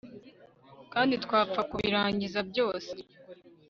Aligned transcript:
Kandi 0.93 1.13
twapfa 1.23 1.61
kubirangiza 1.69 2.39
byose 2.49 2.93